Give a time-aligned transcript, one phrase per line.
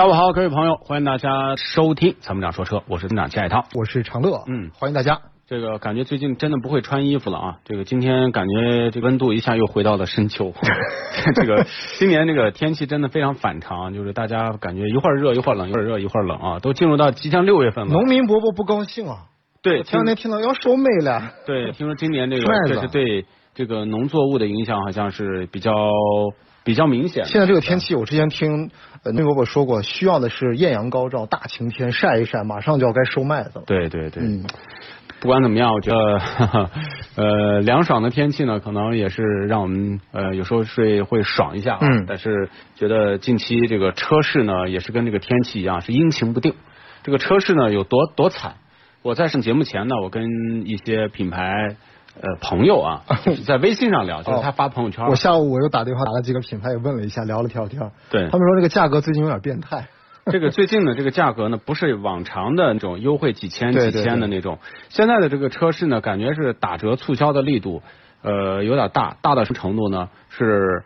[0.00, 3.66] 下午好，各位朋友，欢迎大家收听参谋长说车，我是队长钱海涛。
[3.74, 5.20] 我是长乐，嗯欢迎大家。
[5.46, 7.58] 这个感觉最近真的不会穿衣服了啊！
[7.66, 10.54] 这个今天感觉这温度一下又回到了深秋。
[11.36, 11.66] 这个
[11.98, 17.92] 今年这个天气真的非常反常，就是大家感觉一会儿热一会儿冷，一会儿热一会儿冷啊，都进入到即将六月份了。
[17.92, 19.26] 农民伯伯不高兴啊！
[19.60, 25.74] 对，前两天听到要收麦了，对，听说今年这个麦子这是对这个农作物的影响好像是比较
[26.64, 27.24] 比较明显。
[27.24, 28.70] 现在这个天气，我之前听
[29.02, 33.64] 呃农民伯伯说过，需要的是艳阳高照、大晴天，晒一晒，马上就要该收麦子了。
[33.66, 34.44] 对对对，嗯，
[35.20, 36.70] 不管怎么样，我觉得
[37.16, 41.80] 呃 凉爽的天气呢，可能也是让我们呃有时候睡会爽一下啊。
[41.82, 46.54] 嗯但是觉得近期这个车市呢，也是跟这个天气一样，是阴晴不定。
[47.02, 48.54] 这个车市呢有多多惨？
[49.02, 51.76] 我在上节目前呢，我跟一些品牌
[52.22, 57.90] 呃朋友啊， 就是在微信上聊，就是他发朋友圈，我下午我又打电话打了几个品牌，也问了一下，聊了聊天。
[58.10, 59.88] 对他们说这个价格最近有点变态。
[60.26, 64.58] 这个最近的这个价格呢，不是往常的那种优惠几千 几千的那种，
[64.90, 67.82] 现在的这个车市呢，感觉是打折促销的力度，
[68.22, 70.10] 呃，有点大，大到什么程度呢？
[70.28, 70.84] 是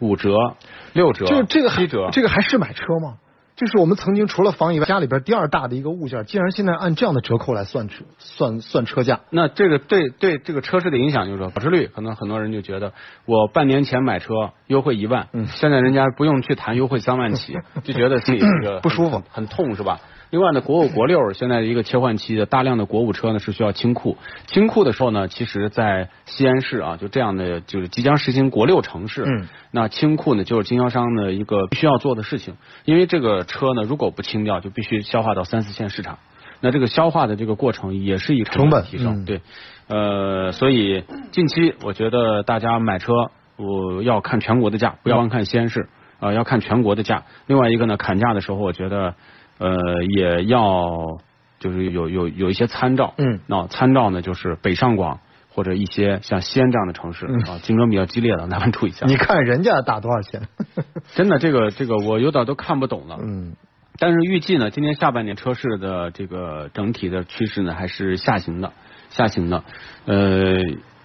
[0.00, 0.56] 五折、
[0.94, 3.18] 六折、就这个还七折，这个还是买车吗？
[3.54, 9.20] 就是我们曾经除了房以外，家里边第二大的一个物件，竟然现在按这样的折扣来算车算算车价。
[9.30, 12.92] 那这个对对这个车市的影响就是说保值率，可能很多人就觉得
[13.26, 20.00] 我半年前买车优惠一万，嗯现在人家不用去谈优惠三万起， 就觉得自己这个不舒服很很痛是吧？
[20.32, 24.16] 另外呢，国五国六现在一个切换期的大量的国五车呢是需要清库，
[24.46, 32.54] 清库的时候呢，其实在西安市啊，就这样的就是即将实行国六城市，嗯，那清库呢就是经销商的一个必须要做的事情，
[32.86, 36.18] 因为这个车呢如果不清掉，就必须消化到三四线市场。
[36.60, 39.42] 那这个消化的这个过程也是一个成本提升，嗯对，
[39.88, 43.12] 呃，所以近期我觉得大家买车，
[43.58, 47.24] 我要看全国的价，不要光看西安市，啊、要看全国的价。
[47.46, 49.14] 另外一个呢，砍价的时候，我觉得
[49.62, 51.18] 呃也要
[51.60, 55.20] 就是有有有一些参照，嗯那参照呢就是北上广
[55.54, 59.06] 或者一些像西安这样的城市嗯啊，竞争比较激烈的，咱们注一下。
[59.06, 60.48] 你看人家打多少钱？
[61.14, 63.54] 真的这个这个我有点都看不懂了，嗯，
[63.98, 68.72] 但是预计呢，今年下半年车市的这个整体的趋势呢，还是下行的，
[69.10, 69.62] 下行的。
[70.06, 70.56] 呃，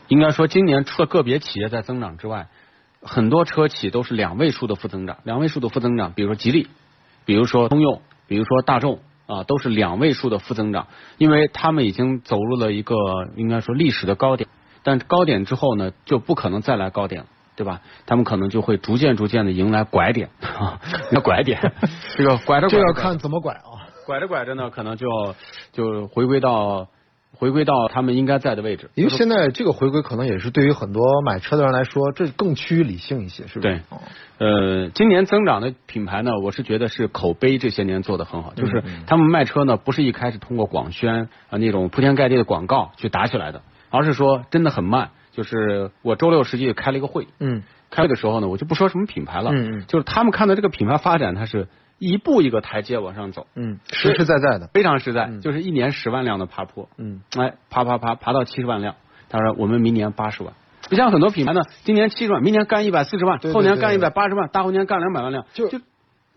[0.07, 2.47] 应该说今年除了个别企业在增长之外，
[3.01, 6.67] 很多车企都是两位数的负增长，两位数的负增长，比如说吉利，
[7.25, 8.99] 比如说通用，比如说大众。
[9.27, 12.95] 啊，都是两位数的负增长，因为他们已经走入了一个
[13.35, 14.49] 应该说历史的高点，
[14.83, 17.27] 但高点之后呢，就不可能再来高点了，
[17.57, 17.81] 对吧？
[18.05, 20.79] 他们可能就会逐渐逐渐的迎来拐点，啊，
[21.11, 21.59] 那拐点，
[22.15, 23.91] 这个拐着拐着看怎么拐啊。
[24.05, 25.05] 拐着拐着呢，可能就
[25.73, 26.87] 就回归到
[27.37, 28.89] 回归到他们应该在的位置。
[28.95, 33.73] 因为现在这个回归可能也是对于很多买车的人来说，这更趋于理性一些，是不是？
[33.73, 33.81] 对
[34.39, 45.09] 呃，今年增长的品牌呢，我是觉得是口碑这些年做的很好，就是他们卖车呢，不是一开始通过广宣啊那种铺天盖地的广告去打起来的，而是说真的很慢。
[45.31, 47.61] 就是我周六实际开了一个会，嗯
[47.91, 51.67] 开会的时候呢，我就不说什么品牌了，嗯嗯就是他们看到这个品牌发展，它是
[51.99, 54.67] 一步一个台阶往上走，嗯，实实在在的。
[54.67, 55.41] 非常实在，嗯。
[55.41, 58.95] 就是一年十万辆的爬坡，嗯，哎，爬爬爬爬到七十万辆。
[59.29, 60.53] 他说我们明年八十万。
[60.89, 64.03] 不像很多品牌呢，今年七十万，明年干一百四十万，对对后年干一对。
[64.03, 65.79] 百八十万，大后年干两百万辆，就就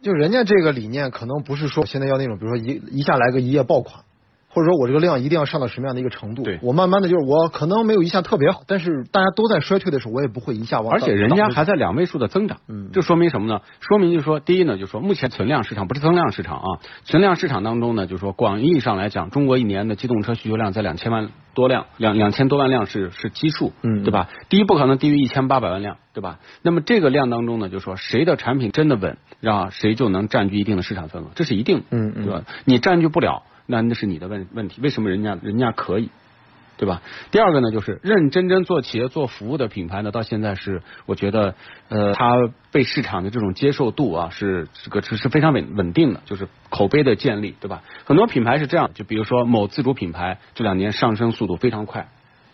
[0.02, 4.02] 就人家这个理念，可能不是说现在要那种，比如说一一下来个一夜爆款，
[4.50, 6.42] 或者说我这个量一定要上到什么样的一个程度。
[6.42, 10.92] 对我慢慢的就是我可能没有一下特别好，但是大家都在衰退的时候，我也不会一下往。
[10.92, 13.60] 而且人家还在两位数的增长，嗯这说明什么呢？
[13.80, 16.66] 说明就是说，第一呢，就是说目前存量市场不是增量市场啊，
[17.04, 24.28] 存量市场当中呢，就是说广义上来讲，中国一年的机动车需求量在两千万多辆，两两千多万辆是是基数，嗯对吧？
[24.48, 26.38] 第一不可能低于一千八百万辆，对吧？
[26.62, 32.42] 那么这个量当中呢，就是说谁的产品真的稳，让谁就能占据一定的市场份额，这是一定的，嗯嗯对吧？
[32.64, 36.10] 你占据不了，那那是你的问问题，为什么人家人家可以？
[36.76, 37.02] 对吧？
[37.30, 41.54] 第二个呢，就是认真真做企业做服务的品牌呢，到现在是我觉得
[41.90, 47.82] 呃，它被市场的这种接受度啊，是这个是是非常稳稳定的，就是口碑的建立，对吧？
[48.06, 52.08] 很多品牌是这样，就比如说某自主品牌这两年上升速度非常快。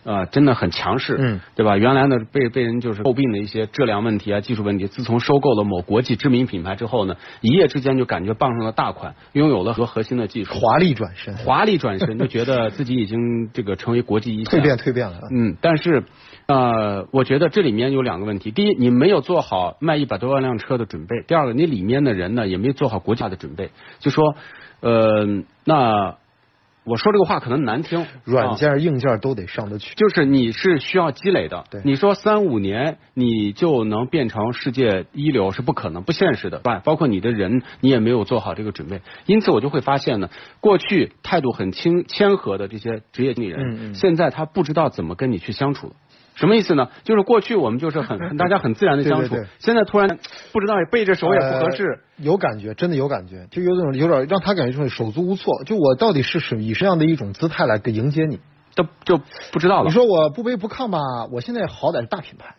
[0.07, 1.75] 呃，真的很强势，嗯，对吧？
[1.75, 15.19] 原来呢，被被人就是诟病的一些质量问题啊、技术问题，自从收购了某国际知名品牌之后呢，一夜之间就感觉傍上了大款，拥有了很多核心的技术，华丽转身，华丽转身， 就觉得自己已经这个成为国际一线，蜕变蜕变了。
[15.29, 16.01] 嗯，但是
[16.47, 23.71] 呃，我觉得这里面有两个问题：第一，你没有做好卖一百多万辆车的准备；第二个，你里面的人呢也没做好国家的准备。
[23.99, 24.35] 就说
[24.79, 25.27] 呃，
[25.65, 26.15] 那。
[26.87, 31.65] 我说这个话可能难听，软件硬件都得上得去，就是你是需要积累的。
[31.69, 36.59] 对，你说三五年你就能变成世界一流是不可能、不现实的。
[36.59, 39.01] 包包括你的人，你也没有做好这个准备。
[39.25, 40.29] 因此，我就会发现呢，
[40.61, 45.93] 过去态度很轻谦和的这些职业经理人，现在他不知道怎么跟你去相处。
[46.37, 46.87] 什么意思呢？
[47.03, 50.17] 就是过去我们就是很 大家很自然的相处，现在突然
[50.53, 55.63] 不知道背着手也不合适，有感觉，真的有感觉，就有种有点让他感觉就是手足无措。
[55.65, 58.39] 就我到底是什以什么样的一种姿态来迎接你，
[58.75, 59.19] 都就
[59.51, 59.85] 不知道了。
[59.85, 60.99] 你说我不卑不亢吧？
[61.31, 62.55] 我现在好歹是大品牌。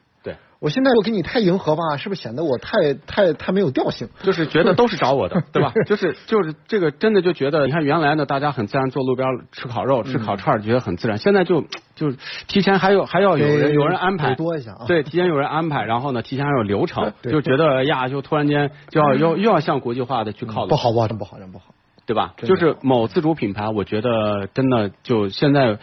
[0.61, 4.09] 对，我现在我给你太迎合吧，是不是显得我太太太没有调性？
[4.23, 5.73] 就是觉得都是找我的， 对吧？
[5.87, 11.19] 就是就是这个真的就觉得，你看原来呢，大家很自然坐路边吃烤肉、吃烤串，觉得很自然。
[11.19, 11.65] 现在就
[11.95, 12.13] 就
[12.49, 21.09] 提前还有还要有人有人安排多一下啊，对，提前有人安排，然后呢，提前还有流程，就觉得呀，就突然间就要又又要向国际化的去靠拢，不好不好？
[21.09, 21.67] 真不好，真不好，
[22.07, 22.35] 对吧？
[22.37, 25.79] 就是某自主品牌，我觉得真的就现在。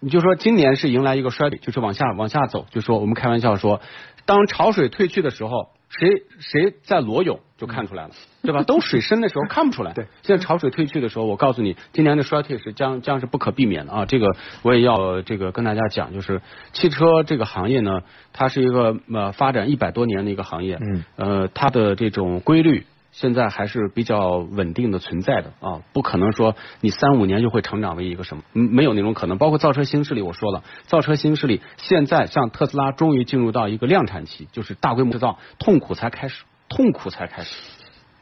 [0.00, 2.66] 你就说今年是迎来一个衰退，就是往下往下走。
[2.70, 3.80] 就说我们开玩笑说，
[4.28, 8.10] 当潮水退去的时候，谁谁在裸泳就看出来了，
[8.42, 8.62] 对吧？
[8.62, 9.94] 都水深的时候看不出来。
[9.96, 14.04] 对，现在潮水退去的时候，我告诉你，今年的衰退是将将是不可避免的啊！
[14.04, 16.42] 这个我也要这个跟大家讲，就是
[16.74, 18.02] 汽车这个行业呢，
[18.34, 22.84] 它是一个呃发展一百多年的一个行业，嗯，呃，它的这种规律。
[23.20, 29.38] 现在还是比较稳定的存在的啊，不可能说你三五年就会成长为一个什么，没有那种可能。
[29.38, 37.56] 包括造车新势力，我说了，造车新势力现在像特斯拉终于进入到一个量产期，就是大规模制造，痛苦才开始，痛苦才开始，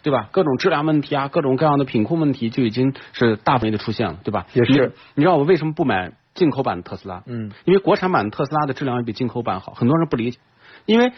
[0.02, 0.30] 对吧？
[0.32, 4.46] 各种质量问题啊，各种各样的品控问题就已经是大范围的出现了，对吧？
[4.54, 4.94] 也是。
[5.14, 7.22] 你知道我为什么不买进口版的特斯拉？
[7.26, 10.38] 嗯，因为国产版的特斯拉的质量要比进口版好，很多人不理解，
[10.86, 11.12] 因为。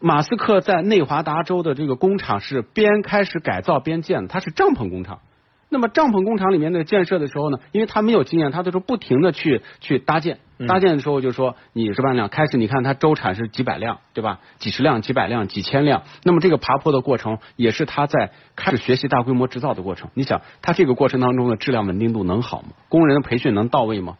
[0.00, 5.20] 马斯克在内华达州的这个工厂是边开始改造边建，它是帐篷工厂。
[5.68, 10.38] 那么帐篷工厂里面的建设的时候呢，因为他没有经验，他都是不停的去去搭建。
[10.68, 14.38] 搭建的时候就说你是万辆，开始你看它周产是几百辆，对吧？
[14.58, 16.04] 几十辆、几百辆、几千辆。
[16.22, 20.08] 那么这个爬坡的过程也是他在开始学习大规模制造的过程。
[20.14, 22.68] 你想，他这个过程当中的质量稳定度能好吗？
[22.88, 24.16] 工人的培训能到位吗？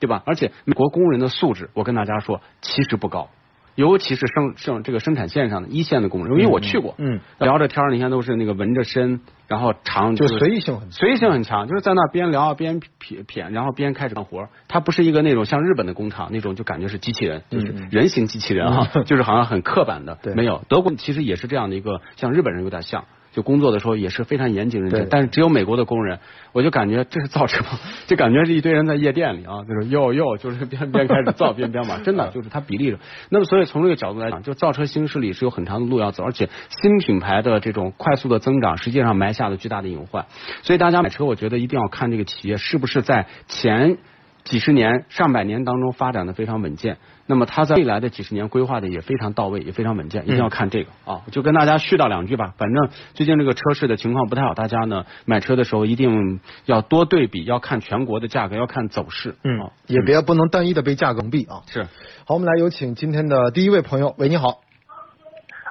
[0.00, 0.22] 对吧？
[0.24, 3.28] 而且美国工人的素质，我跟大家说，其实不高。
[3.76, 14.48] 尤其是生生这个生产线上的一线的工人，因为我去过，嗯，聊着天儿，你看都是那个纹着身，然后长就随意性很随意性很强，就是在那边聊边撇撇，然后边开始干活。
[14.66, 20.18] 他不是一个那种像日本的工厂那种，就感觉是机器人，就是人形机器人啊， 就是好像很刻板的。
[20.34, 23.04] 没有德国其实也是这样的一个，像日本人有点像。
[23.36, 26.20] 就工作的时候也是非常严谨认真，但是只有美国的工人，
[26.52, 27.62] 我就感觉这是造车，
[28.06, 32.96] 就感觉是一堆人在夜店里啊，就是哟哟，就是边边开始造边边玩，真的就是它比例。
[33.28, 36.48] 那么所以从这个角度来讲，就造车新势力是有很长的路要走，而且
[36.80, 40.24] 新品牌的这种快速的增长，实际上埋下了巨大的隐患。
[40.62, 43.98] 所以大家买车，我觉得一定要看这个企业是不是在前
[44.46, 46.96] 几十年、上百年当中发展的非常稳健。
[47.26, 51.22] 那么它在未来的几十年规划的也非常到位，也非常稳健，一定要看这个啊！
[51.32, 52.54] 就跟大家絮叨两句吧。
[52.56, 59.34] 反正最近这个车市的情况不太好，大家呢买车的时候一定要多对比，要看全国的价格，要看走势。
[59.42, 61.62] 嗯，也别不能单一的被价格蒙蔽啊。
[61.66, 61.82] 是。
[62.24, 64.14] 好，我们来有请今天的第一位朋友。
[64.18, 64.60] 喂，你好。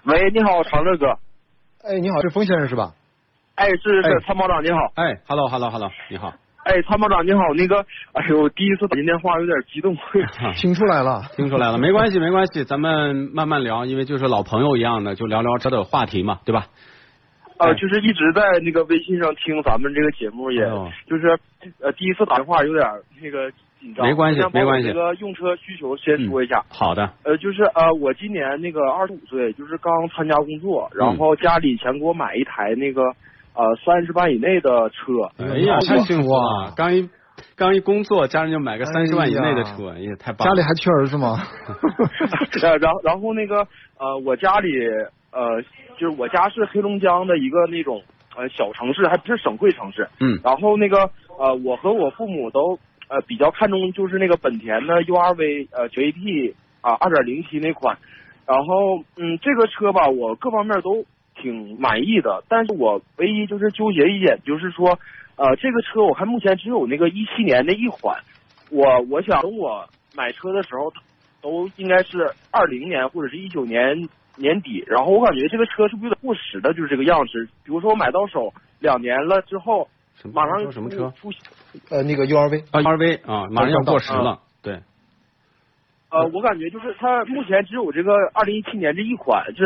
[0.04, 1.08] 喂，你好，长乐哥。
[1.88, 2.92] 哎，你好，是冯先生是吧？
[3.56, 4.78] 哎，是是，参谋长你好。
[4.96, 6.34] 哎，Hello，Hello，Hello，你好。
[6.66, 9.96] 哎，参谋长你好，那个，哎呦，第一次打您电话有点激动，
[10.58, 16.66] 听出来了，听出来了，没关系，没关系，咱们慢慢聊，因为就是老朋友一样的，就聊聊车的话题嘛，对吧？
[17.60, 20.60] 呃，就是一直在那个微信上听咱们这个节目，也
[21.08, 21.38] 就是
[21.82, 22.84] 呃第一次打电话有点
[23.22, 24.88] 那个紧张，没关系，没关系。
[24.88, 27.08] 这个用车需求先说一下，好的。
[27.22, 33.04] 呃，就是呃我今年那个二十五岁，就是刚参加工作，然后家里钱给我买一台那个。
[33.56, 36.74] 呃，三十万以内的车，哎呀，太幸福啊！
[36.76, 37.10] 刚一
[37.56, 40.54] 刚一工作，家人就买个三十万以内的车，哎呀，太棒了！
[40.56, 41.40] 家里还缺儿子吗？
[42.64, 43.66] 呃，然后然后那个
[43.98, 44.70] 呃，我家里
[45.32, 45.62] 呃，
[45.98, 48.02] 就是我家是黑龙江的一个那种
[48.36, 50.08] 呃小城市，还不是省会城市。
[50.20, 50.40] 嗯。
[50.44, 51.10] 然后那个
[51.40, 52.78] 呃，我和我父母都
[53.10, 57.98] 呃比较看重就是那个本田的 URV 呃 JT 啊二点零 T 那款，
[58.46, 61.06] 然后嗯这个车吧我各方面都
[61.36, 65.00] 挺满意的，但是我唯一就是纠结一点就是说
[65.36, 68.18] 呃这个车我看目前只有那个一七年的一款，
[68.72, 70.92] 我我想等我买车的时候
[71.42, 79.88] 都应该是二零年或者是一九年年底，然后我感觉这个车是不是有点过时的，就是这个样子，比如说我买到手两年了之后。
[80.34, 81.14] 马上说什么车？
[81.18, 81.30] 出
[81.90, 84.40] 呃，那个 URV 啊，URV 啊，马上要过时啊了。
[84.64, 84.80] 对，
[86.10, 89.66] 呃，我感觉就是它目前只有这个二零一七年这一款，这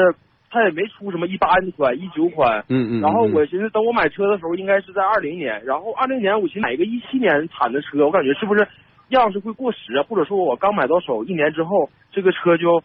[0.49, 2.63] 它也没出什么一八款、一九款。
[2.69, 3.01] 嗯嗯。
[3.01, 5.63] 然后嗯我寻思，等我买车的时候，应该是在二零年。
[5.65, 8.67] 然后二零年我寻思买一个一七年产的车，我感觉是不是
[9.09, 10.03] 样式会过时啊？
[10.07, 12.81] 或者说我刚买到手一年之后，这个车就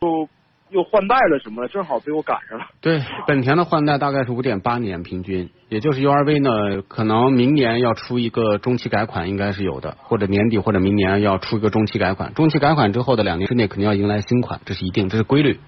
[0.00, 0.28] 就
[0.70, 2.66] 又换代了什么的，正好被我赶上了。
[2.80, 12.34] 对，本田的换代大概是五点八年平均，也就是 URV 呢，可能明年要出一个中期改款，应该是有的，或者年底或者明年要出一个中期改款。
[12.34, 15.60] 中期改款之后的两年之内，肯定要迎来新款，这是一定，这是规律。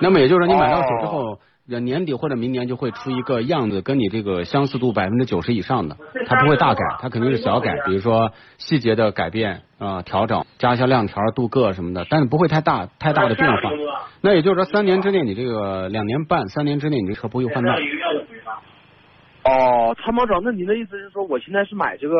[0.00, 1.38] 那么也就是说，你买到手之后，
[1.70, 13.70] 呃年底或者明年就会出一个样子跟你这个相似度百分之九十以上的，它不会大改，它肯定是小改，比如说细节的改变啊、呃调整，加一下亮条、镀铬什么的，但是不会太大太大的变化。
[14.22, 17.78] 那也就是说，三年之内你这个两年半、三年之内你这车不会换代。
[19.44, 22.14] 哦，参谋长，那您的意思是说，我现在是买这个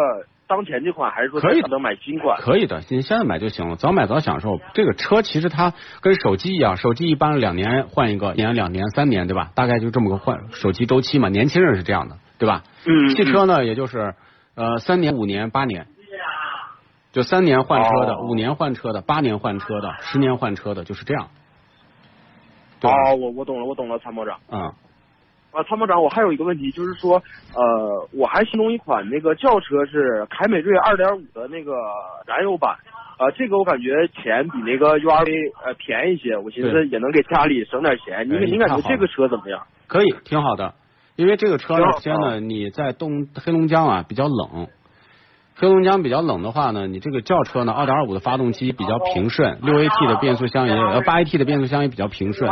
[0.48, 2.40] 当前这款，还是说可以的买新款？
[2.40, 4.58] 可以的，你现在买就行了，早买早享受。
[4.72, 9.50] 这个车其实它跟手机一样，手机一般两年换一个，一年、两年、三年，对吧？
[9.54, 11.28] 大概就这么个换手机周期嘛。
[11.28, 12.64] 年轻人是这样的，对吧？
[12.86, 14.14] 嗯，汽车呢，也就是
[14.54, 15.86] 呃三年、五年、八年，
[17.12, 21.28] 就三年换车的，哦五年换车的，八年换车的，十年换车的，就是这样。
[22.80, 24.38] 哦，我我懂了，我懂了，参谋长。
[24.50, 24.72] 嗯，
[25.58, 27.20] 啊，参谋长，我还有一个问题，就是说，
[27.52, 31.72] 呃，我还心动一款那个轿车是凯美瑞二点五的那个
[32.28, 32.76] 燃油版，
[33.18, 38.28] 呃，这个我感觉钱比那个 URV 呃便宜一些，我寻思也能给家里省点钱。
[38.28, 39.66] 您哎您感觉这个车怎么样？
[39.88, 40.74] 可以，挺好的。
[41.16, 44.68] 因为这个车首先呢，你在东黑龙江啊比较冷，
[45.56, 52.48] 黑龙江比较冷的话呢，你这个轿车呢，二点二五的发动机比较平顺，六 AT 的变速箱也呃八 AT 的变速箱也比较平顺。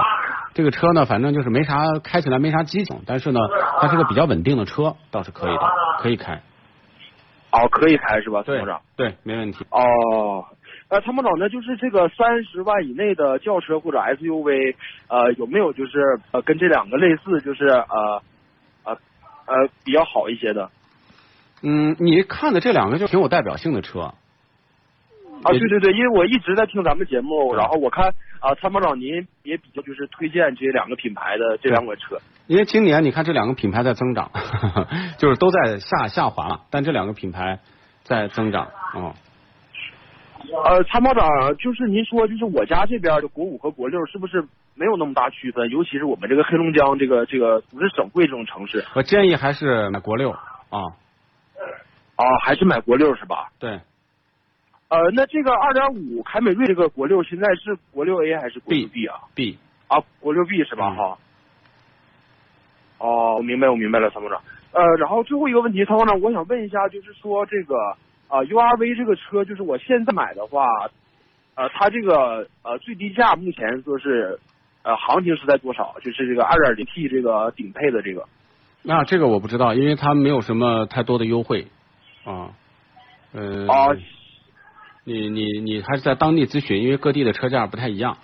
[0.56, 3.40] 这个车呢，反正就是没啥开起来没啥激情，但是呢，
[3.78, 5.60] 它是个比较稳定的车，倒是可以的，
[6.00, 6.40] 可以开。
[7.52, 8.80] 哦，可以开是吧，参谋长？
[8.96, 9.66] 对，没问题。
[9.68, 10.46] 哦，
[10.88, 14.74] 呃，参谋长，那就是这个三十万以内的轿车或者 SUV，
[15.08, 18.22] 呃，有没有就是呃跟这两个类似，就是呃
[18.84, 18.92] 呃
[19.44, 20.70] 呃比较好一些的？
[21.62, 24.14] 嗯，你看的这两个就挺有代表性的车。
[25.46, 32.18] 啊，对对对，因为我一直在听咱们节目，然后我看啊，参谋长您也比较就是推荐这两个品牌的这两款车。
[32.48, 34.30] 因为今年你看这两个品牌在增长，
[35.18, 37.60] 就是都在下下滑了，但这两个品牌
[38.02, 38.66] 在增长。
[38.94, 39.14] 哦，
[40.64, 44.42] 呃，参谋长，就是您说，就是我家这边的国五和国六是不是
[44.74, 45.70] 没有那么大区分？
[45.70, 50.30] 尤其是我们这个黑龙江这个这个不是省会这种城市我建议还是买国六
[50.70, 50.82] 啊。
[52.16, 53.48] 啊，还是买国六是吧？
[53.58, 53.78] 对
[54.88, 60.88] 呃，那这个二点五凯美瑞这个国六现在是国六 A 还是国六 B 啊？，B 啊，国六 B 是吧？
[60.90, 61.18] 嗯哈。
[62.98, 64.40] 哦，我明白，我明白了，参谋长。
[64.72, 67.76] 呃，然后最后一个问题，参谋长，我想问一下，就是说这个
[68.28, 70.64] 啊、URV 这个车，就是我现在买的话，
[71.56, 74.38] 呃，它这个呃最低价目前说是
[74.82, 75.96] 呃行情是在多少？
[76.02, 78.24] 就是这个二点零 T 这个顶配的这个。
[78.82, 81.66] 那这个我不知道，因为它没有什么太多的优惠
[82.24, 82.50] 啊。
[83.32, 83.88] 呃，啊
[85.06, 88.18] 你你你还是在当地咨询，因为各地的车价不太一样。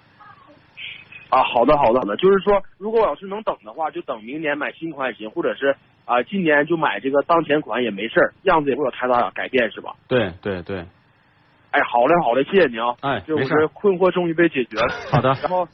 [1.31, 2.17] 啊，好的，好的，好的。
[2.17, 9.95] 就是说，如果我要是能等的话，就等明年买新款也行，或者是啊、今年就买这个当前款也没事儿，样子也不会有太大改变，是吧？
[10.09, 10.79] 对对对，
[11.71, 12.97] 哎，好嘞，好嘞，谢谢您啊。
[13.01, 13.69] 哎，这我没事儿这。
[13.69, 14.89] 困惑终于被解决了。
[15.12, 15.69] 好的然后，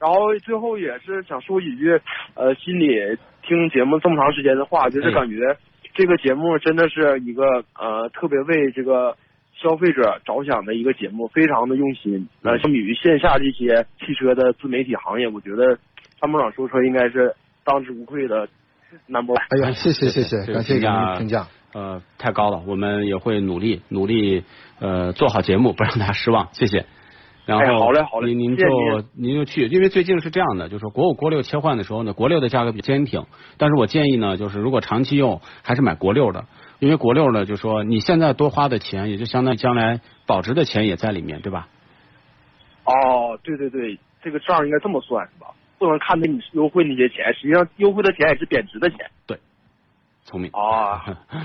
[0.00, 2.00] 然后最后也是想说几句，
[2.34, 2.88] 呃，心里
[3.42, 5.36] 听节目这么长时间的话，就是哎感觉
[5.94, 7.44] 这个节目真的是一个
[7.78, 9.14] 呃特别为这个
[9.62, 12.28] 消费者着想的一个节目，非常的用心。
[12.42, 15.78] 呃，嗯相比于线下这些汽车的自媒体行业，我觉得
[16.20, 17.34] 参谋长说车应该是
[17.64, 18.48] 当之无愧的
[19.06, 19.42] number one。
[19.48, 21.46] 哎呀，谢谢谢谢，这个感谢您评价的评价。
[21.72, 24.44] 呃，太高了，我们也会努力努力
[24.78, 26.86] 呃做好节目，不让大家失望，谢谢。
[27.44, 33.24] 然后，哎好嘞好嘞您您谢谢就您就去，因为最近是这样的，就是国五国六切换的时候呢，国六的价格比较坚挺，
[33.56, 36.46] 但是我建议呢，就是如果长期用，还是买国六的，
[36.78, 41.68] 因为国六呢，就说你现在多花的钱，也就相当于将来保值的钱也在里面，对吧？
[42.84, 45.48] 哦，对对对，这个账应该这么算是吧？
[45.78, 48.98] 不能看着你优惠那些钱，实际上优惠的钱也是贬值的钱。
[49.26, 49.38] 对。
[50.24, 50.50] 聪明。
[50.52, 50.98] 啊，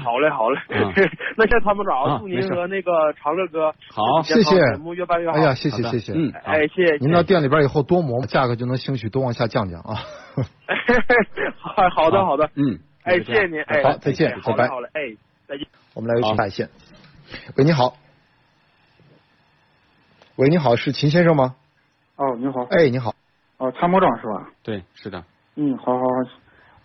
[0.04, 0.92] 好嘞，好嘞 嗯。
[1.38, 5.38] 那谢谢参谋长，祝您和那个长乐哥好谢谢节目越办越好。
[5.38, 6.98] 哎呀，谢谢谢谢，嗯，哎，谢谢。
[6.98, 10.02] 您到店里边以后多磨，价格就能兴许多往下降降啊。
[11.62, 15.18] 好好的好的，嗯，哎，谢谢您，哎，好再见拜拜好嘞，哎，
[15.48, 15.68] 再见。
[15.94, 16.70] 我们来有好请下一线。
[17.58, 17.98] 喂，你好。
[20.36, 21.56] 喂，你好，是秦先生吗？
[22.16, 23.14] 哦，你好，哎，你好。
[23.58, 24.50] 哦，参谋长是吧？
[24.64, 25.24] 对，是的，
[25.56, 26.32] 嗯，好好好，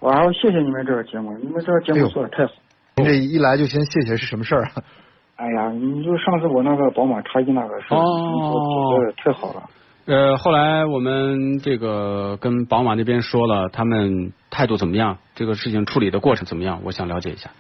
[0.00, 2.52] 我还要谢谢你们这个节目，你们这个节目做的太好。
[2.96, 4.82] 您这一来就先谢谢是什么事儿啊？
[5.37, 9.68] 哎呀，你就上次我那个宝马叉一那个事儿，哦你说解决的太好了。
[10.06, 15.18] 呃，后来我们这个跟宝马那边说了，他们态度怎么样？
[15.34, 16.80] 这个事情处理的过程怎么样？
[16.84, 17.50] 我想了解一下。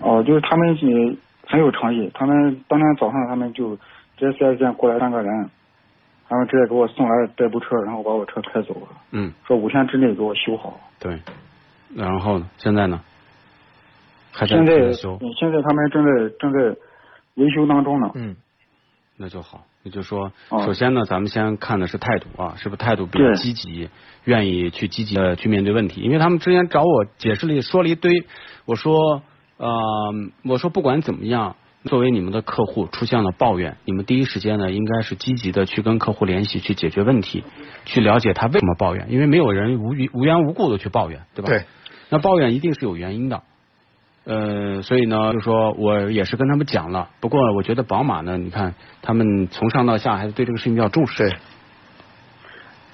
[0.00, 3.76] 哦，就是他们也很有诚意，他们当天早上他们就
[4.16, 5.30] 直接四 S 店过来三个人，
[6.28, 10.80] 然后直接给我送来代步车，然后把我车开走了，嗯，说五天之内给我修好。
[10.98, 11.20] 对。
[11.94, 12.48] 然后呢？
[12.56, 12.98] 现在呢？
[14.32, 16.74] 还在现在在修，嗯现在他们正在正在
[17.34, 18.10] 维修当中呢。
[18.14, 18.34] 嗯，
[19.22, 19.64] 那就好。
[19.84, 23.88] 也就是说，哦首先呢，咱们先看的是态度啊，是不是态度比较积极，
[24.24, 26.00] 愿意去积极的去面对问题？
[26.00, 28.24] 因为他们之前找我解释了说了一堆，
[28.64, 29.22] 我说
[29.56, 29.70] 呃，
[30.44, 37.44] 我说不管怎么样，作为你们的客户出现了抱怨，你们第一时间呢应该是积极的去跟客户联系，去解决问题，
[37.84, 41.48] 去了解他为什么抱怨，因为没有人无缘无缘无故的去抱怨，对吧？
[41.48, 41.64] 对。
[42.10, 43.42] 那抱怨一定是有原因的。
[44.24, 47.08] 呃，所以呢，就说我也是跟他们讲了。
[47.20, 51.28] 不过我觉得宝马呢，你看他们从上到下还是对这个事情比较重视。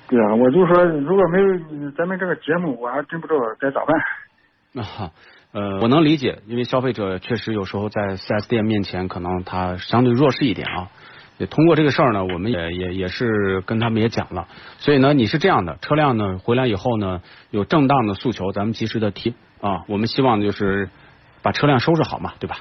[0.08, 3.94] 对，对啊，我就说如果没有咱们这个节目，我还真不知道该咋办。
[4.73, 5.11] 那啊，
[5.52, 10.88] 呃，我能理解，因为消费者确实有时候在四 S 店面前，可能他相对弱势一点啊。
[11.38, 14.49] 也通过这个事儿呢，我们也也也是跟他们也讲了。
[14.78, 19.85] 所以呢，你是这样的，车辆呢回来以后呢，有正当的诉求，咱们及时的提啊。
[19.87, 20.88] 我们希望就是
[21.48, 22.58] 把车辆收拾好嘛，对吧？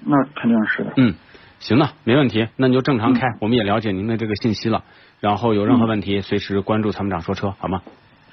[0.00, 0.92] 那肯定是的。
[0.96, 1.14] 嗯，
[1.60, 3.28] 行了，没问题，那你就正常开。
[3.40, 4.82] 我们也了解您的这个信息了，
[5.20, 7.80] 然后有任何问题随时关注参谋长说车，好吗？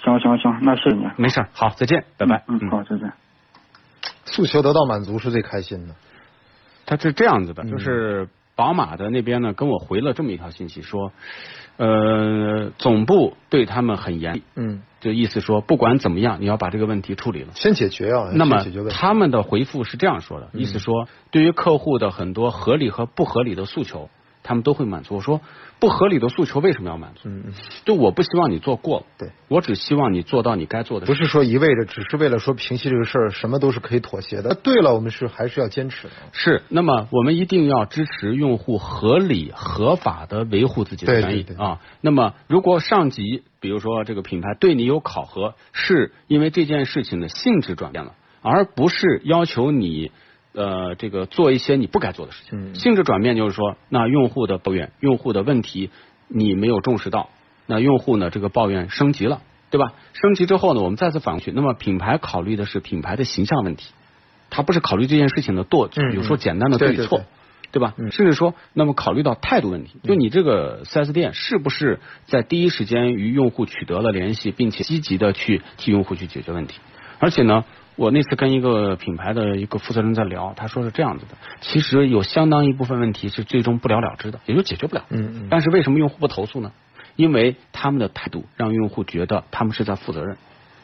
[0.03, 1.07] 行行行，那谢谢你。
[1.17, 2.43] 没事，好，再见，拜拜。
[2.47, 3.13] 嗯，嗯好，再见。
[4.25, 5.93] 诉求得到满足是最开心的。
[6.87, 8.27] 他是这样子的，嗯就是
[8.59, 11.13] 宝马的那边呢跟我回了这么一条信息，说，
[11.77, 17.53] 呃，总部对他们很严厉，嗯，就意思说不管怎么样，你要把这个问题处理了。
[17.55, 18.65] 先解决啊，那么。
[18.89, 24.09] 他们的回复是这样说的，意思说对于客户的很多合理和不合理的诉求，
[24.49, 25.13] 他们都会满足。
[25.13, 25.41] 我说
[25.79, 27.29] 不合理的诉求为什么要满足？
[27.29, 27.53] 嗯嗯，
[27.85, 31.11] 就我不希望你做过了，对我只希望你做到你该做的事。
[31.11, 34.55] 不是说一味的只是为了说平息这个事儿，什么都是可以妥协的。
[34.55, 36.13] 对了，我们是还是要坚持的。
[36.31, 41.79] 是，那么我们一定要支持用户合理合法的维护自己的权益啊。
[42.01, 50.11] 那么如果上级，比如说这个品牌对你有考核，是因为这件事情的性质转变了，而不是要求你
[50.59, 52.71] 呃这个做一些你不该做的事情。
[52.71, 55.89] 嗯性质转变就是说，那用户的抱怨、用户的问题
[56.27, 57.29] 你没有重视到，
[57.65, 59.93] 那用户呢这个抱怨升级了，对吧？
[60.13, 63.93] 升级之后呢，我们再次返回去，那么品牌考虑的是品牌的形象问题。
[64.49, 67.25] 他不是考虑这件事情的舵，嗯比如说简单的对对错，对
[67.71, 67.93] 对吧？
[67.97, 76.79] 嗯甚至说，那么考虑到态度问题，就你这个四 S 店是不是在第一时间与用户取得了联系，并且积极的去替用户去解决问题？
[77.19, 77.63] 而且呢，
[77.99, 85.03] 我那次跟一个品牌的一个负责人在聊，他说是这样子的，其实有相当一部分问题是最终不了了之的，也就解决不了。
[85.09, 86.71] 嗯嗯但是为什么用户不投诉呢？
[87.17, 90.37] 因为他们的态度让用户觉得他们是在负责任，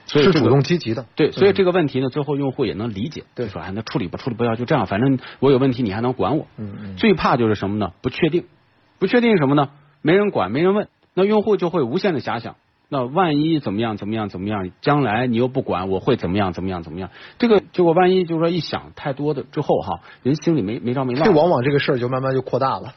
[0.06, 1.06] 所以这个是主动积极的。
[1.15, 6.47] 对，所以这个问题呢，最后用户也能理解，对就说哎，那处理吧，处理不要就这样，反正我有问题，你还能管我。
[6.58, 7.93] 嗯嗯最怕就是什么呢？
[8.01, 8.43] 不确定，
[8.99, 9.69] 不确定是什么呢？
[10.01, 12.58] 没人管，没人问，那用户就会无限的遐想。
[12.88, 17.10] 那万一怎么样怎么样怎么样，将来你又不管，我会怎么样怎么样怎么样？
[17.39, 21.32] 这个结果万一就是说一想太多的之后哈，人心里没没着没落这。
[21.32, 22.93] 往往这个事儿就慢慢就扩大了。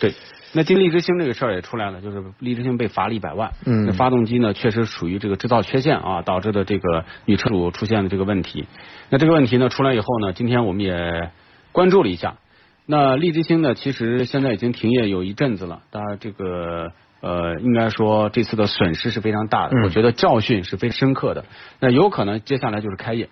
[0.00, 0.12] 对，
[0.52, 3.52] 那今利之星这个事儿也出来了，就是利之星被罚了一百万。
[3.64, 8.66] 嗯那发动机呢确实属于这个制造缺陷啊，导致的这个女车主出现的这个问题。
[9.10, 11.30] 那这个问题呢出来以后呢，今天我们也
[11.70, 12.36] 关注了一下。
[12.84, 16.90] 那利之星呢，其实现在已经停业有一阵子了，当然这个。
[17.20, 21.44] 呃，应该说这次的损失是非常大的，嗯我觉得教训是非常深刻的。
[21.78, 23.28] 那有可能接下来就是开业，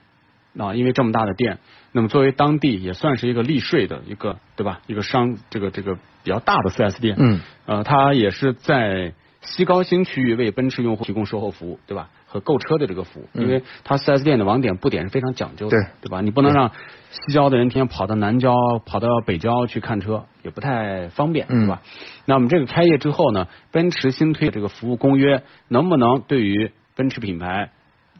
[0.59, 1.59] 啊，因为这么大的店，
[1.93, 4.81] 那么作为当地也算是一个利税的一个，对吧？
[4.87, 12.11] 一个商这个这个比较大的 4S 店，嗯，呃，它也是在西高新区域为奔驰用户提供售后服务，对吧？
[12.29, 16.21] 和购车的这个服务，嗯因为它 4S 店的网点布点是非常讲究的，对对吧？
[16.21, 16.71] 你不能让
[17.11, 21.81] 西郊的人天天跑到南郊、跑到北郊去看车，也不太方便，嗯对吧？
[22.27, 27.71] 那我们这个开业之后呢，奔驰新推的这个服务公约，能不能对于奔驰品牌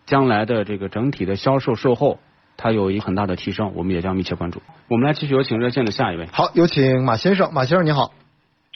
[0.07, 2.19] 将来的这个整体的销售售后
[2.57, 4.63] 它有一个很大的提升，我们也将密切关注。
[4.89, 6.27] 我们来继续有请热线的下一位。
[6.33, 8.13] 好，有请马先生，马先生你好，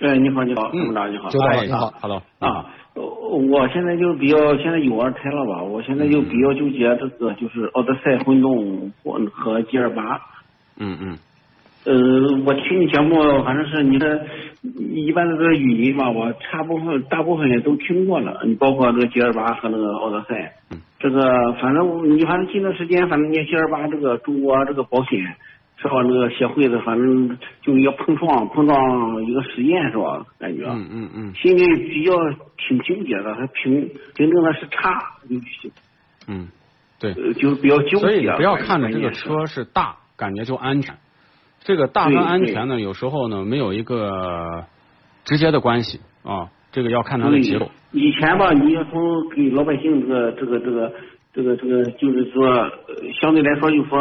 [0.04, 1.30] 哎，你好，你好，嗯部长你好。
[1.64, 1.94] 你好。
[2.00, 2.66] ，Hello 啊，
[3.36, 5.62] 我现在就比较，现在有二胎了吧？
[5.62, 10.20] 我现在就比较纠结这个，就是奥德赛混动和和 G 二八。
[10.78, 11.18] 嗯嗯
[11.84, 11.92] 呃，
[12.46, 14.24] 我听你节目，反正是你的
[14.62, 20.52] 一般的这个语音吧，我大部分大部分也都听过了，你包括这个 G 二八和那个奥德赛。
[20.70, 20.80] 嗯。
[21.00, 25.18] 这个反正你反正近段时间，反正你 G 二八这个中国这个保险
[25.82, 26.00] 是吧？
[26.02, 30.24] 那个协会的，反正就一个碰撞碰撞一个实验是吧？
[30.38, 30.64] 感觉。
[30.66, 32.12] 嗯嗯嗯心里比较
[32.56, 35.70] 挺纠结的，还评评定的是差，就是
[36.28, 36.48] 嗯，
[37.00, 37.12] 对。
[37.14, 37.98] 呃就是比较纠结。
[37.98, 40.94] 所以你不要看着这个车是大，感觉就安全。
[41.64, 44.64] 这个大跟安全呢，有时候呢没有一个
[45.24, 47.70] 直接的关系啊，这个要看它的结构。
[47.92, 50.92] 以前吧，你要从给老百姓这个这个这个
[51.34, 52.70] 这个这个，就是说，呃
[53.20, 53.98] 相对来说就说，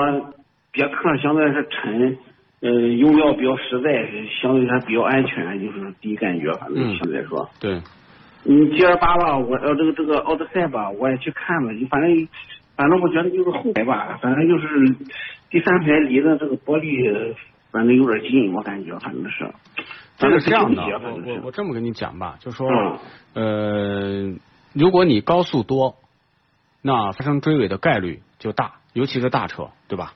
[0.72, 2.18] 别克相对来说沉，
[2.62, 4.08] 呃，用料比较实在，
[4.42, 7.50] 相对它比较安全，就是第一感觉，反正嗯相对来说。
[7.60, 7.82] 对，
[8.44, 12.28] 你，G 二八吧，我呃这个这个奥德赛吧，我也去看了，就反正
[12.76, 14.96] 反正我觉得就是后排吧，反正就是
[15.50, 17.36] 第三排离的这个玻璃，
[17.72, 19.46] 反正有点近，我感觉反正是。
[20.18, 22.70] 这个是这样的，我我我这么跟你讲吧，就说
[23.34, 24.40] 嗯呃，
[24.74, 25.96] 如果你高速多，
[26.84, 30.14] 那发生追尾的概率就大，尤其是大车，对吧？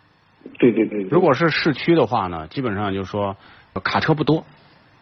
[0.59, 1.03] 对对对。
[1.03, 3.35] 如果是市区的话呢，基本上就是说
[3.83, 4.45] 卡车不多，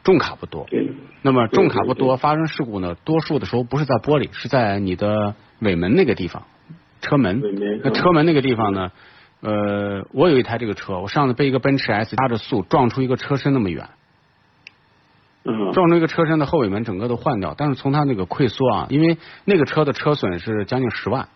[0.04, 0.66] 重卡不多。
[0.70, 6.44] 对那么重卡不多，发生事故呢，多数的时候不是在玻璃，是在你的尾门那个地方，
[7.02, 7.82] 车门尾门。
[7.84, 8.92] 那车门那个地方呢，
[9.42, 13.90] 呃，我有一台这个车，我上次被一个奔驰 S 加着速撞出一个车身那么远，
[15.46, 21.30] 嗯撞出一个车身的后尾门整个都换掉，但是从它那个溃缩啊，因为那个车的车损是将近十万，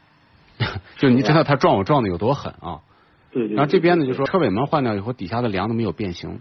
[0.97, 2.79] 就你知道它撞我撞的有多狠啊。
[3.37, 3.55] 对对。
[3.55, 6.39] 然后这边呢，就是说车尾门换掉以后，底下的梁都没有变形，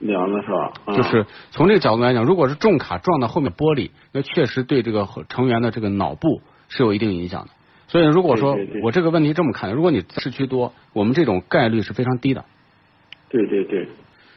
[0.00, 0.72] 梁的是吧？
[0.86, 7.50] 啊就是从这个角度来讲，如果是重卡撞到后面玻璃，那确实对这个成员的这个脑部是有一定影响的。
[7.88, 12.44] 所以如果说我这个问题这么看，如果你市区多，我们这种概率是非常低的。
[13.28, 13.88] 对对对。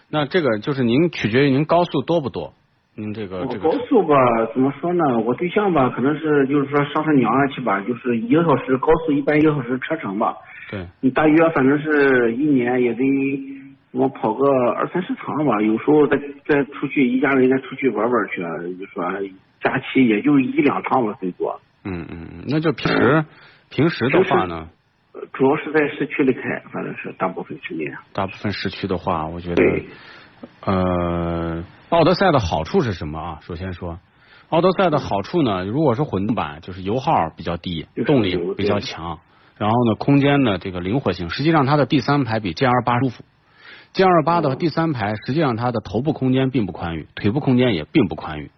[0.08, 2.54] 那这个就是您取决于您高速多不多，
[3.00, 4.16] 您这个我这个高速吧，
[4.54, 5.18] 怎么说呢？
[5.20, 10.36] 我对象吧，可能是就是说上他娘家去吧，就是一个小时高速一般一个小时车程吧，
[10.70, 13.04] 对你大约反正是一年也得
[13.92, 18.42] 我跑个二三十趟吧，有时候再再出去一家人再出去玩玩去，
[18.78, 19.04] 就说
[19.62, 21.60] 假期也就一两趟吧，最多。
[21.86, 23.26] 嗯嗯嗯，那就平时
[23.70, 24.68] 平时的话呢，
[25.14, 27.94] 呃主要是在市区里开，反正是大部分时间。
[28.14, 29.86] 大部分市区的话，我觉得对，
[30.66, 33.40] 呃，奥德赛的好处是什么啊？
[33.42, 34.00] 首先说，
[34.50, 39.20] 奥德赛的好处呢，如果是混动版，就是油耗比较低，动力比较强，
[39.58, 43.24] 然后呢，空间呢这个灵活性，实际上它的第三排比 G L 八舒服。
[43.94, 48.52] G L 八的第三排，实际上它的头部空间并不宽裕，腿部空间也并不宽裕。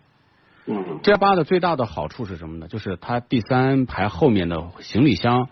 [0.66, 2.68] 嗯，G L 八的最大的好处是什么呢？
[2.68, 5.48] 就是它第三排后面的行李箱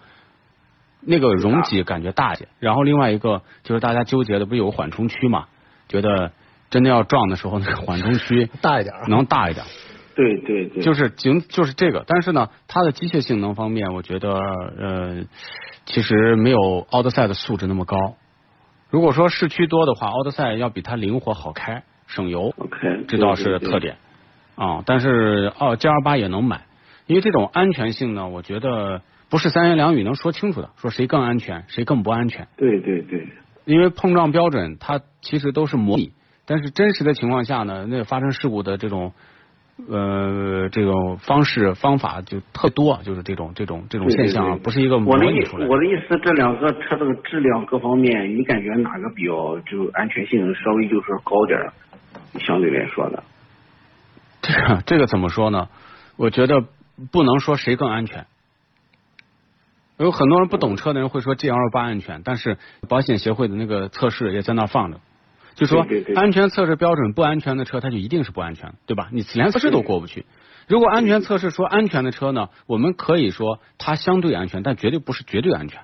[0.99, 2.49] 那个容积感觉大一些。
[2.59, 5.45] 然后另外一个就是大家纠结的不是有个缓冲区嘛？
[5.87, 6.33] 觉得
[6.69, 9.65] 真的要撞的时候，那个缓冲 区大一点啊能大一点，
[10.15, 12.03] 对对对，就是仅就是这个。
[12.07, 15.23] 但是呢，它的机械性能方面，我觉得呃，
[15.85, 18.15] 其实没有奥德赛的素质那么高。
[18.89, 22.53] 如果说市区多的话，奥德赛要比它灵活好开，省油。
[22.57, 23.97] OK，这倒是特点
[24.55, 24.83] 啊。
[24.85, 26.65] 但是哦，G 二八也能买，
[27.05, 32.47] 因为这种安全性呢，我觉得不是三言两语能说清楚的，说谁更安全，谁更不安全。
[32.57, 33.27] 对对对，
[33.65, 36.11] 因为碰撞标准它其实都是模拟，
[36.49, 39.13] 但是真实的情况下呢，那发生事故的这种
[39.87, 45.71] 呃这种方式方法就特多，就是这种这种这种现象不是一个模我的意拟出来的。
[45.71, 51.71] 我的意思，这两个车这个质量各方面，你感觉哪个比较就安全性稍微就是高点儿？
[52.39, 53.23] 相对来说的，
[54.41, 55.69] 这 个这个怎么说呢？
[56.17, 56.65] 我觉得
[57.11, 58.25] 不能说谁更安全。
[59.97, 62.57] 有很多人不懂车的人会说 G L 八安全，但是
[62.87, 64.99] 保险协会的那个测试也在那放着，
[65.55, 65.85] 就说
[66.15, 69.09] 安全测试标准不安全的车，它就一定是不安全，对吧？
[69.11, 70.25] 你连测试都过不去。
[70.67, 75.81] 如果安全测试说安全的车呢，我们可以说它相对安全，但绝对不是绝对安全，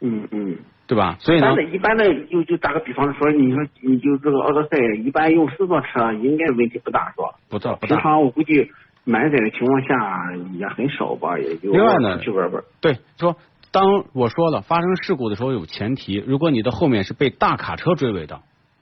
[0.00, 0.58] 嗯嗯。
[0.88, 1.18] 对吧？
[1.20, 7.34] 所以呢一般，的，一般的，就就打个比方说，你说你就这个奥德赛，一般用四座车应该问题不大，是吧？
[7.50, 7.96] 不大不大。
[7.96, 8.70] 平常我估计
[9.04, 12.64] 满载的情况下也很少吧，也就另外呢出去玩玩。
[12.80, 13.36] 对，说
[13.70, 18.40] 当我说了发生事故的时候有前提，如果你的后面是被大卡车追尾的，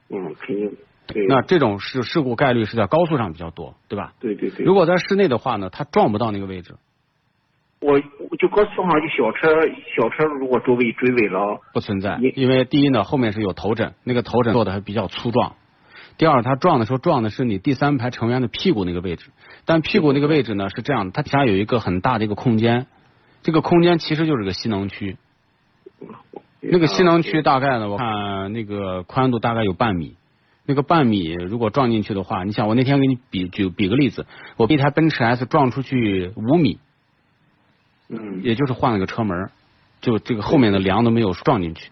[0.08, 0.72] 嗯，肯定。
[1.06, 1.26] 对。
[1.26, 4.12] 那这种事事故概率是在高速上比较多，对吧？
[4.20, 4.64] 对对对。
[4.64, 6.74] 如果在室内的话呢，它撞不到那个位置，
[7.80, 7.92] 我
[8.30, 15.54] 我就高速上就小车小车如果周围追尾了，不存在，因为第一呢，后面是有头枕，那个头枕做的还比较粗壮。
[16.18, 19.30] 第二，它撞的时候撞的是你第三排成员的屁股那个位置，
[19.66, 22.86] 但屁股那个位置呢是这样的，它底下有一个很大的一个空间，
[23.42, 25.18] 这个空间其实就是个吸能区。
[26.70, 30.16] 那个吸能区大概呢，我看那个宽度大概有半米，
[30.64, 34.26] 那个半米如果撞进去的话，你想我那天给你比举比个例子，
[34.56, 36.78] 我一台奔驰 S 撞出去五米，
[38.08, 38.42] 嗯。
[38.42, 39.50] 也就是换了个车门，
[40.00, 41.90] 就这个后面的梁都没有撞进去，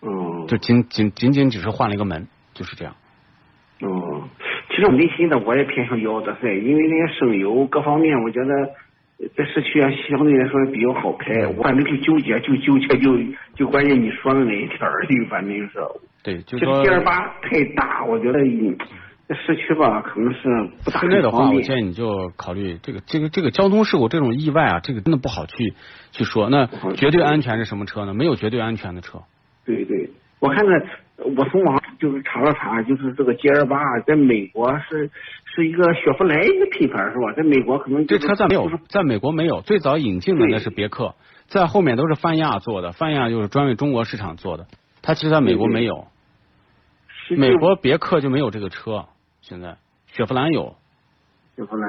[0.00, 2.94] 嗯就仅仅仅仅只是换了一个门，就是这样。
[3.80, 3.88] 嗯，
[4.68, 8.70] 其实我内心的我也偏向于奥德赛，因为那些省油各方面，我觉得
[9.36, 11.46] 在市区啊相对来说比较好开。
[11.46, 13.16] 我反正就纠结，就纠结，就
[13.54, 15.72] 就关键你说的那一点儿， 就反正就是。
[16.22, 18.76] 对，就这说 G 二八太大，我觉得嗯
[19.28, 20.40] 在市区吧，可能是
[20.84, 21.60] 不大现在的话，我。
[21.62, 25.74] 建议你就考虑这个这个这个交通事故这种意外啊，这个真的不好去
[26.10, 26.48] 去说。
[26.50, 28.14] 那绝对安全是什么车呢？
[28.14, 29.22] 没有绝对安全的车。
[29.64, 30.82] 对对，我看看，
[31.36, 35.10] 我从网上就是查了查，就是这个 G 二八在美国是
[35.44, 37.32] 是一个雪佛兰一个品牌是吧？
[37.36, 41.14] 在美国可能这就是车在没有，在美国没有，最早引进的那是别克，
[41.46, 44.66] 在后面都是泛亚做的，泛亚就是专为中国市场做的，
[45.02, 46.06] 它其实在美国没有，
[47.30, 49.06] 美国别克就没有这个车，
[49.40, 50.76] 现在雪佛兰有。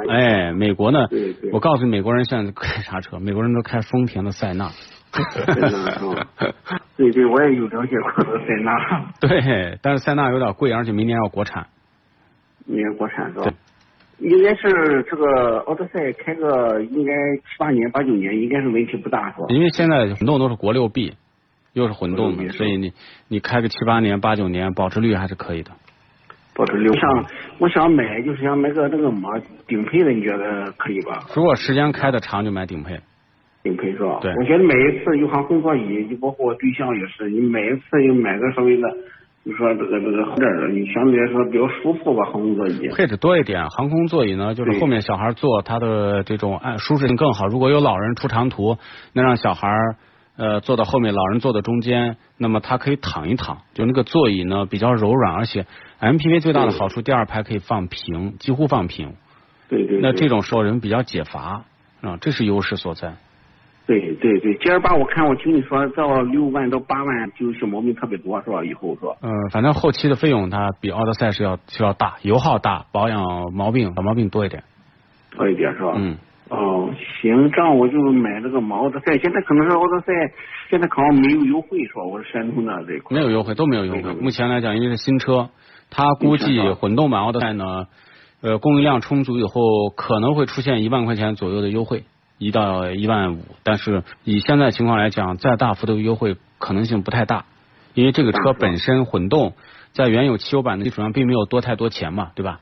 [0.10, 3.18] 哎，美国呢对对，我告诉你，美国人现在开啥车？
[3.18, 4.72] 美国人都开丰田的塞纳。
[6.98, 8.74] 对对，我也有了解过这个塞纳，
[9.22, 11.68] 对，但是塞纳有点贵，而且明年要国产。
[12.66, 13.52] 明年国产是吧？
[14.20, 19.48] 应该是这个奥德赛开个应该七八年八九年应该是问题不大是吧？
[19.50, 21.14] 因为现在混动都是国六 B，
[21.74, 22.94] 又是混动的，所以你
[23.28, 25.72] 你开个七八年、八九年，保值率还是可以的。
[26.56, 26.88] 保值率。
[26.90, 27.26] 我想
[27.58, 31.26] 我想买就是想买个那个么顶配的，你觉得可以吧？
[31.36, 33.00] 如果时间开的长，就买顶配。
[33.64, 34.20] 顶配是吧？
[34.22, 38.90] 对我觉得每一次有航空座椅，就包括我对象也是，你每一次又买个稍微的，
[39.46, 42.90] 就说这个这个好点儿的，你相对来说比较舒服吧，航空座椅。
[42.90, 47.48] 配置多一点，航空座椅呢，就是后面小孩坐，他的这种按舒适性更好。
[47.48, 48.78] 如果有老人出长途，
[49.14, 49.70] 那让小孩
[50.36, 55.66] 呃坐到后面，老人坐到中间，那么他可以躺一躺，就那个座椅呢比较柔软，而且
[56.02, 59.14] MPV 最大的好处，第二排可以放平，几乎放平。
[59.70, 60.00] 对对。
[60.00, 61.64] 对那这种时候人比较解乏
[62.02, 63.14] 啊，这是优势所在。
[63.86, 68.64] 对对对，G 二八我看我听你说到六万到八万就是毛病特别多是吧？
[68.64, 69.14] 以后是吧？
[69.22, 74.64] 嗯，反正后期的费用它比奥德赛是要是要大，油耗大，保养毛病小毛病多一点。
[75.36, 75.94] 多一点是吧？
[75.98, 76.18] 嗯。
[76.50, 76.90] 哦，
[77.22, 80.14] 行，这样我就买这个嘛奥德赛，现在可能是奥德赛
[80.70, 82.04] 现在好像没有优惠是吧？
[82.04, 83.16] 我是山东的这一块。
[83.16, 84.14] 没有优惠，都没有优惠。
[84.14, 85.50] 目前来讲，因为是新车，
[85.90, 87.88] 它估计混动版奥德赛呢，
[88.42, 92.04] 呃，供应量充足以后，可能会出现一万块钱左右的优惠，
[92.44, 93.46] 一到一万五。
[93.64, 97.46] 但是以现在情况来讲，再大幅度优惠可能性不太大，
[97.94, 99.54] 因为这个车本身混动
[99.94, 102.60] 在原有汽油版的基础上并没有多太多钱嘛，对吧？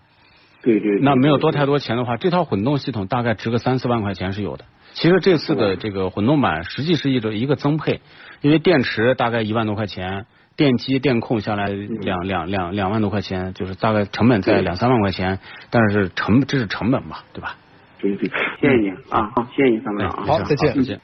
[0.62, 1.00] 对对。
[1.02, 4.66] 那没有多太多钱的话，这套混动系统大概值个三四万块钱是有的。
[4.94, 8.02] 其实这次的这个混动版实际是一个一个增配，
[8.42, 10.26] 因为电池大概一万多块钱，
[10.58, 15.40] 电机电控下来两两两两万多块钱，就是大概成本在两三万块钱，
[15.70, 17.56] 但是成这是成本嘛，对吧？
[18.02, 20.24] 谢谢您啊，好，谢谢您参谋长啊。
[20.26, 21.00] 好，再见，再见。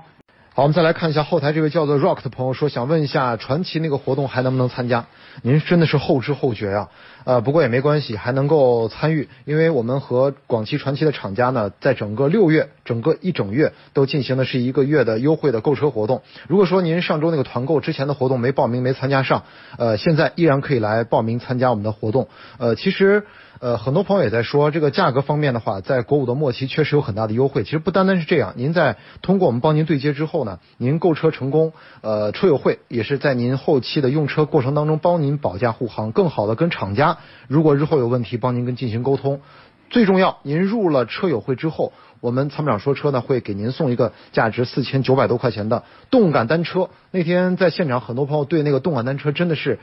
[0.53, 5.05] 好，我们再来看一下后台这位叫做 Rock 的朋友说，想问一下传奇那个活动还能不能参加？
[5.43, 6.87] 您真的是后知后觉呀、
[7.27, 16.21] 呃，不过也没关系，还能够参与，因为我们和广汽传祺的厂家呢，在整个六月，整个一整月都进行的是一个月的优惠的购车活动。
[16.47, 19.43] 如果说您上周那个团购之前的活动没报名、没参加上，
[19.77, 22.29] 呃，现在依然可以来报名参加我们的活动。
[22.59, 23.25] 呃，其实。
[23.59, 27.63] 呃，很多朋友也在说，这个价格方面的话，在国五的末期确实有很大的优惠。
[27.63, 37.16] 其实不单单是这样，您在通过我们帮您对接之后呢，您购车成功，呃，车友会也是在您后期的用车过程当中帮您保驾护航，更好的跟厂家，
[37.47, 39.41] 如果日后有问题，帮您跟进行沟通。
[39.89, 46.89] 最重要，您入了车友会之后，我们参谋长说车呢会给您送一个价值四千九百多块钱的动感单车。
[47.11, 49.79] 那天在现场，很多朋友对那个动感单车真的是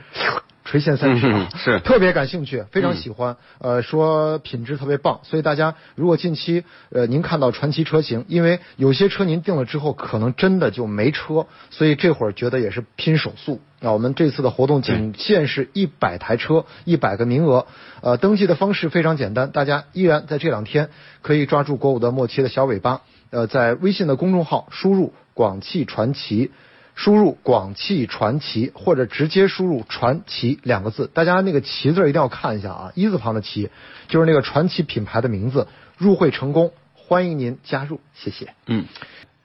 [0.65, 1.79] 垂涎三尺啊，嗯是。
[1.79, 13.61] 特别感兴趣，非常喜欢，呃，说品质特别棒，所以大家如果近期呃您看到传奇车型，因为有些车您定了之后，可能真的就没车，所以这会儿觉得也是拼手速。
[13.79, 17.67] 那我们这次的活动仅限是一百台车，一百个名额，
[18.01, 20.89] 呃，登记的方式非常简单，大家依然在这两天
[21.21, 26.51] 可以抓住国五的末期的小尾巴，呃，在微信的公众号输入“广汽传祺”。
[26.95, 33.69] 输入“广汽传祺”或者直接输入“传祺”两个字，大家那个“祺”字一定要看一下啊，一字旁的“祺”
[34.07, 35.67] 就是那个传奇品牌的名字。
[35.97, 38.53] 入会成功，欢迎您加入，谢谢。
[38.67, 38.83] 嗯，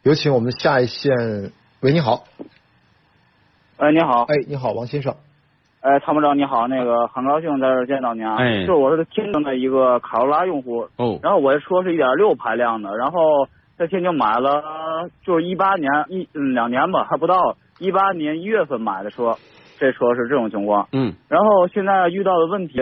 [0.03, 2.25] 有请我们下一线，喂，你好，
[3.77, 5.15] 哎，你好，哎，你好，王先生，
[5.81, 8.67] 哎，参谋长你好，那个很高兴在这儿见到您啊，哎。
[8.67, 13.47] 就是我是天津的一个卡罗拉用户，哦，然后我这车是一点六排量的，然后
[13.81, 19.35] 在天津买了，就是一八年一嗯两年吧，还不到，一八年一月份买的车，
[19.79, 21.15] 这车是这种情况，嗯。
[21.31, 22.75] 然后现在遇到的问题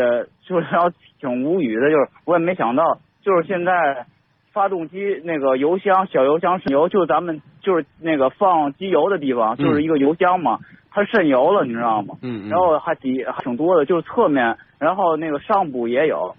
[0.44, 4.06] 就是 要挺无语的，就是我也没想到，就是现在
[4.52, 10.58] 发动机那个油箱小油箱渗油，就是咱们就是那个放机油的地方，就是一个油箱嘛，
[10.90, 12.16] 它渗油了，你知道吗？
[12.22, 16.34] 嗯嗯，然后还底还挺多的，就是侧面，然后那个上部也有，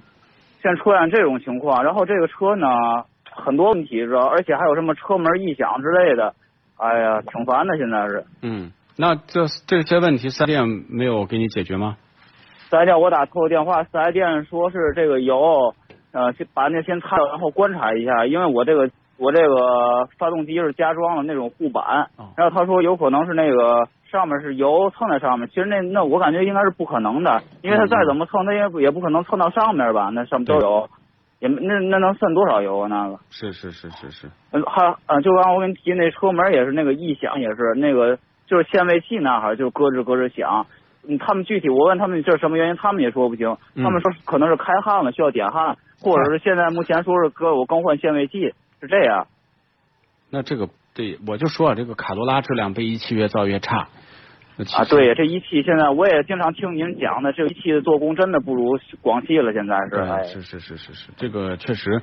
[0.62, 2.68] 现在出现这种情况，然后这个车呢
[3.40, 6.34] 很多问题知道，而且还有什么车门异响之类的，
[6.78, 8.24] 哎呀，挺烦的，现在是。
[8.42, 11.98] 嗯，那这这些问题四 S 店没有给你解决吗？
[12.70, 15.74] 四 S 店我打错电话，四 S 店说是这个油，
[16.12, 22.30] 呃，先把那先擦掉，然后观察一下，因为我这个我这个发动机是加装了那种护板，哦。
[22.38, 30.62] 然后他说有可能是那个上面是油蹭在上面，其实那那我感觉应该是不可能的，因为它再怎么蹭，它也不也不可能蹭到上面吧，那上面都有。
[30.62, 30.90] 油，
[31.40, 33.20] 也那那能渗多少油啊那个。
[33.30, 40.66] 是是是是是，嗯，还呃，就刚刚我跟你提那车门也是那个异响，也是那个就是限位器那哈，就是咯吱咯吱响。
[41.08, 43.48] 嗯，他们具体我问他们这是什么原因，他们也说不清。
[43.74, 49.28] 嗯他们说可能是开焊了，需要点焊，或者是现在目前说是哥我更换限位器，是这样。
[50.30, 53.88] 那这个对我就说啊，这个卡罗拉质量被一汽越造越差。
[54.74, 59.96] 啊，实对，这一汽现在我也经常听您讲的，这一汽的做工真的不如广汽了，现在是。
[60.02, 62.02] 哎对，是是是是是，这个确实，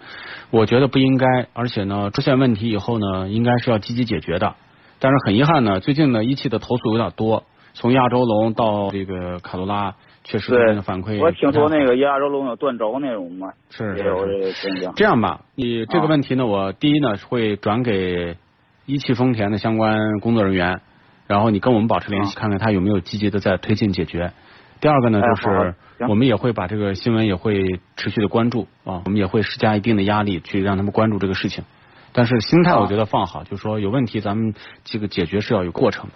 [0.51, 4.55] 我觉得不应该，而且呢，出现问题以后呢，应该是要积极解决的。
[4.99, 11.21] 但是很遗憾呢，最近呢，一汽的投诉有点多，从亚洲龙到这个卡罗拉，确实反馈。
[11.21, 14.91] 我听说那个亚洲龙有断轴那种嘛，是是也有这是。
[14.97, 18.39] 这样吧，你这个啊问题呢，我第一呢会转给
[18.87, 20.81] 一汽丰田的相关工作人员，
[21.27, 24.33] 然后你跟我们保持联系，看看他有没有积极的在推进解决。
[24.81, 25.75] 第二个呢，哎就是
[26.09, 31.65] 我们也会把这个新闻也会持续的关注啊，我们也会施加一定的压力去让他们关注这个事情。
[32.13, 36.13] 但是心态啊我觉得放好，就是说有问题咱们这个解决是要有过程的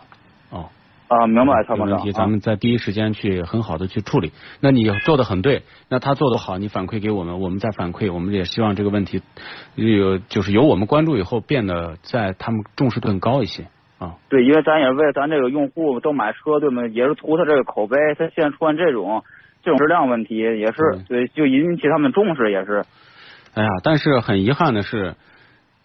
[0.56, 0.68] 哦。
[1.08, 1.88] 啊，明白，参谋长。
[1.88, 4.30] 有问题，啊咱们在第一时间去很好的去处理。
[4.60, 9.20] 那你做的很对，那他做的好，你反馈给我们，我们再反馈，我们也希望这个问题
[9.74, 13.64] 有就是由我们关注以后变得在他们重视度更高一些
[14.00, 14.16] 啊。
[14.28, 16.88] 对，因为咱也是为了咱这个用户都买车，对吗？
[16.88, 19.22] 也是图他这个口碑，他现在出现这种
[19.62, 22.84] 这种质量问题，也是嗯对，就引起他们重视，也是。
[23.54, 25.14] 哎呀，但是很遗憾的是，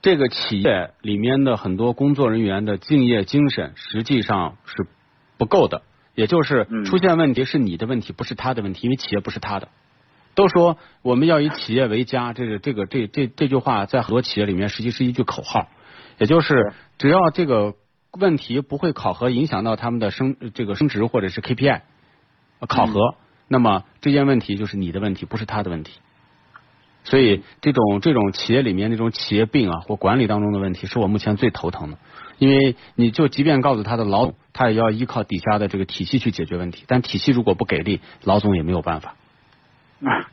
[0.02, 4.88] 这个企业里面的很多工作人员的敬业精神实际上是
[5.38, 5.82] 不够的，
[6.14, 9.68] 也就是嗯出现问题是你的问题，不是他的问题，因为企业不是他的。
[10.36, 15.68] 都说我们要以企业为家，这个这个这这这句话在很多企业里面实际是一句口号，
[16.18, 17.74] 也就是只要这个
[18.20, 21.82] 问题不会考核影响到他们的升这个升职或者是 KPI
[22.60, 23.16] 呃考核，
[23.48, 26.00] 那么这件问题就是你的问题，不是他的问题。
[27.04, 31.98] 所以这种这种企业里面那种企业病啊或管理当中的问题，是我目前最头疼的。
[32.40, 39.16] 因为你就即便告诉他的老总，他也要依靠底下的这个体系去解决问题，但体系如果不给力，老总也没有办法。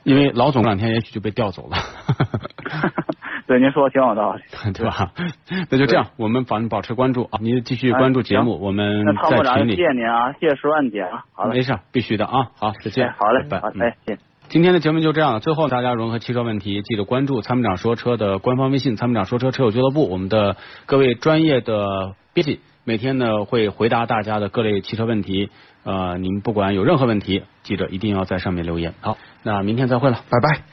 [0.03, 1.77] 因为老总这两天也许就被调走了，
[3.47, 4.43] 对，您说的挺有道理。
[4.73, 5.13] 对吧？
[5.71, 9.77] 那就这样，我们反正保持关注啊，您继续关注节目，我们在群里。
[9.77, 12.51] 谢您啊，谢谢十万姐啊，好嘞没，事，必须的啊。
[12.59, 13.07] 好，再见。
[13.09, 13.61] 哎好嘞，拜拜。
[13.61, 14.19] 好，嗯哎，谢谢。
[14.49, 15.41] 今天的节目就这样了。
[15.41, 25.49] 最后，大家融合汽车问题，记得关注参谋长说车的官方微信“参谋长说车车友俱乐部”，我们的各位专业的编辑每天呢会回答大家的各类汽车问题。
[25.85, 28.93] 呃，您不管有任何问题，记得一定要在上面留言。
[29.01, 30.21] 好，那明天再会了。
[30.29, 30.72] 拜拜。